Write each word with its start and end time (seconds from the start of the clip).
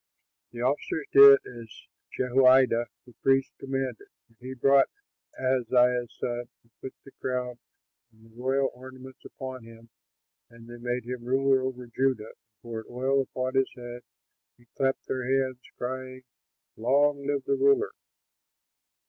The 0.51 0.61
officers 0.63 1.05
did 1.11 1.41
as 1.45 1.69
Jehoiada 2.17 2.87
the 3.05 3.13
priest 3.21 3.51
commanded. 3.59 4.07
And 4.29 4.37
he 4.39 4.55
brought 4.55 4.89
out 5.39 5.61
Ahaziah's 5.69 6.15
son 6.19 6.45
and 6.63 6.71
put 6.81 6.95
the 7.05 7.11
crown 7.21 7.59
and 8.11 8.25
the 8.25 8.35
royal 8.35 8.71
ornaments 8.73 9.23
upon 9.23 9.63
him; 9.63 9.91
and 10.49 10.67
they 10.67 10.79
made 10.79 11.05
him 11.05 11.23
ruler 11.23 11.61
over 11.61 11.85
Judah 11.85 12.23
and 12.33 12.61
poured 12.63 12.87
oil 12.89 13.21
upon 13.21 13.53
his 13.53 13.69
head 13.75 14.01
and 14.57 14.65
clapped 14.75 15.05
their 15.05 15.23
hands, 15.23 15.59
crying, 15.77 16.23
"Long 16.77 17.23
live 17.27 17.43
the 17.45 17.53
ruler!" 17.53 17.91